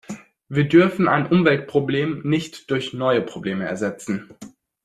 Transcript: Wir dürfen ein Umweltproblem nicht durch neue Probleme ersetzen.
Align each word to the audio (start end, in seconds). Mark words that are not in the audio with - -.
Wir 0.49 0.67
dürfen 0.67 1.07
ein 1.07 1.27
Umweltproblem 1.27 2.23
nicht 2.23 2.71
durch 2.71 2.91
neue 2.91 3.21
Probleme 3.21 3.65
ersetzen. 3.67 4.33